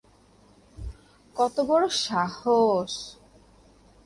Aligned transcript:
কত 1.35 1.55
বড় 1.69 1.85
সাহস? 2.05 2.93